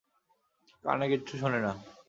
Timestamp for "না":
1.65-1.71